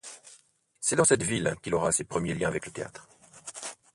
[0.79, 3.07] C'est dans cette ville qu'il aura ses premiers liens avec le théâtre.